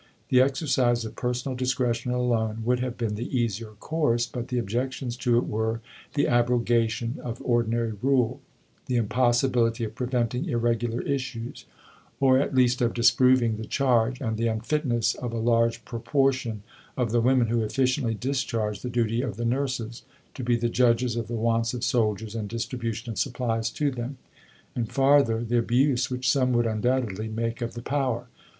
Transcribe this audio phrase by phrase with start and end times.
[0.29, 5.15] The exercise of personal discretion alone would have been the easier course; but the objections
[5.17, 5.79] to it were
[6.15, 8.41] "the abrogation of ordinary rule;
[8.87, 11.65] the impossibility of preventing irregular issues,
[12.19, 16.63] or at least of disproving the charge, and the unfitness of a large proportion
[16.97, 20.01] of the women, who efficiently discharge the duty of the Nurses,
[20.33, 24.17] to be the judges of the wants of soldiers and distribution of supplies to them;
[24.75, 28.27] and, farther, the abuse which some would undoubtedly make of the power.